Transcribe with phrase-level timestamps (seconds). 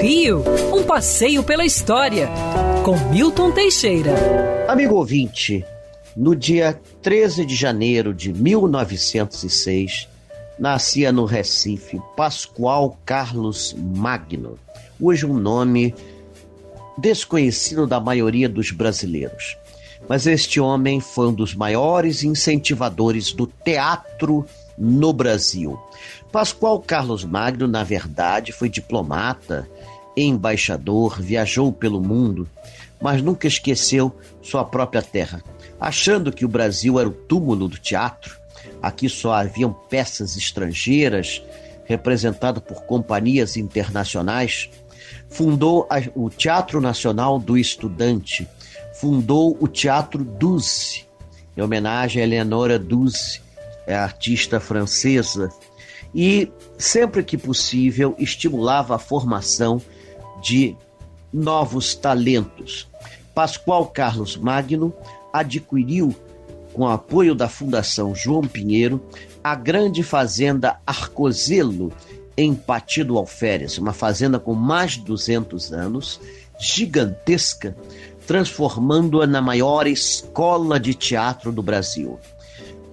[0.00, 0.44] Rio,
[0.74, 2.28] um passeio pela história,
[2.84, 4.12] com Milton Teixeira.
[4.68, 5.64] Amigo ouvinte,
[6.16, 10.08] no dia 13 de janeiro de 1906,
[10.58, 14.58] nascia no Recife Pascoal Carlos Magno,
[15.00, 15.94] hoje um nome
[16.96, 19.56] desconhecido da maioria dos brasileiros.
[20.08, 24.46] Mas este homem foi um dos maiores incentivadores do teatro
[24.78, 25.78] no Brasil.
[26.30, 29.68] Pascoal Carlos Magno, na verdade, foi diplomata,
[30.16, 32.48] embaixador, viajou pelo mundo,
[33.00, 35.42] mas nunca esqueceu sua própria terra.
[35.78, 38.38] Achando que o Brasil era o túmulo do teatro,
[38.82, 41.42] aqui só haviam peças estrangeiras,
[41.84, 44.70] representado por companhias internacionais,
[45.28, 48.48] fundou o Teatro Nacional do Estudante,
[48.94, 51.04] fundou o Teatro Duce,
[51.56, 53.40] em homenagem a Eleonora Duce,
[53.86, 55.50] é artista francesa,
[56.14, 59.80] e sempre que possível estimulava a formação
[60.42, 60.76] de
[61.32, 62.88] novos talentos.
[63.34, 64.94] Pascoal Carlos Magno
[65.32, 66.14] adquiriu,
[66.72, 69.02] com o apoio da Fundação João Pinheiro,
[69.42, 71.92] a grande fazenda Arcozelo,
[72.36, 76.20] em Patido Alferes, uma fazenda com mais de 200 anos,
[76.58, 77.74] gigantesca,
[78.26, 82.18] transformando-a na maior escola de teatro do Brasil.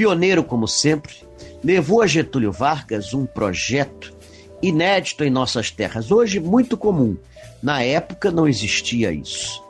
[0.00, 1.14] Pioneiro como sempre,
[1.62, 4.16] levou a Getúlio Vargas um projeto
[4.62, 7.18] inédito em nossas terras, hoje muito comum.
[7.62, 9.62] Na época não existia isso.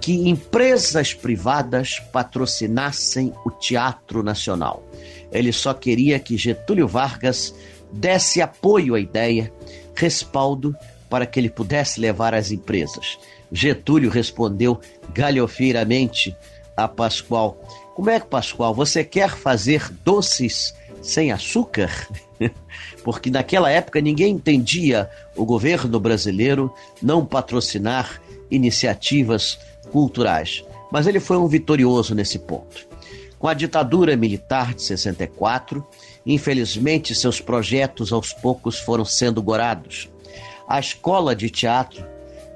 [0.00, 4.82] Que empresas privadas patrocinassem o Teatro Nacional.
[5.30, 7.54] Ele só queria que Getúlio Vargas
[7.92, 9.52] desse apoio à ideia,
[9.94, 10.74] respaldo
[11.08, 13.20] para que ele pudesse levar as empresas.
[13.52, 14.80] Getúlio respondeu
[15.14, 16.36] galhofeiramente
[16.84, 17.56] a Pascoal:
[17.94, 21.90] Como é que, Pascoal, você quer fazer doces sem açúcar?
[23.04, 28.20] Porque naquela época ninguém entendia o governo brasileiro não patrocinar
[28.50, 29.58] iniciativas
[29.90, 30.64] culturais.
[30.90, 32.88] Mas ele foi um vitorioso nesse ponto.
[33.38, 35.86] Com a ditadura militar de 64,
[36.26, 40.10] infelizmente seus projetos aos poucos foram sendo gorados.
[40.68, 42.04] A escola de teatro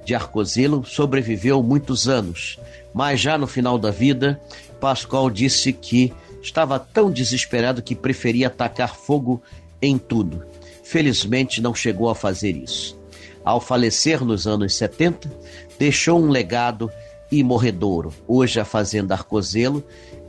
[0.04, 2.58] de Arcozelo sobreviveu muitos anos,
[2.92, 4.40] mas já no final da vida,
[4.80, 9.42] Pascoal disse que estava tão desesperado que preferia atacar fogo
[9.80, 10.44] em tudo.
[10.82, 12.98] Felizmente não chegou a fazer isso.
[13.44, 15.30] Ao falecer nos anos 70,
[15.78, 16.90] deixou um legado
[17.30, 18.12] imorredouro.
[18.28, 19.82] Hoje a Fazenda Arcozelo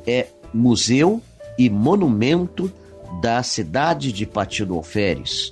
[0.08, 1.22] é museu
[1.58, 2.72] e monumento
[3.22, 5.52] da cidade de Patido Alferes.